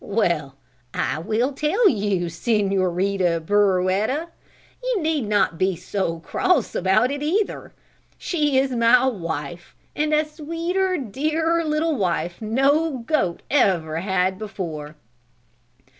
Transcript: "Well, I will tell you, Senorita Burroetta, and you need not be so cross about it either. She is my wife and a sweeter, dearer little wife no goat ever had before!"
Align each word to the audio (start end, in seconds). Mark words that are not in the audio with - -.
"Well, 0.03 0.55
I 0.95 1.19
will 1.19 1.53
tell 1.53 1.87
you, 1.87 2.27
Senorita 2.27 3.39
Burroetta, 3.39 4.19
and 4.21 4.29
you 4.83 4.99
need 5.03 5.27
not 5.27 5.59
be 5.59 5.75
so 5.75 6.17
cross 6.21 6.73
about 6.73 7.11
it 7.11 7.21
either. 7.21 7.71
She 8.17 8.57
is 8.57 8.71
my 8.71 9.05
wife 9.05 9.75
and 9.95 10.11
a 10.11 10.25
sweeter, 10.25 10.97
dearer 10.97 11.63
little 11.63 11.95
wife 11.97 12.41
no 12.41 12.97
goat 12.97 13.43
ever 13.51 13.97
had 13.97 14.39
before!" 14.39 14.95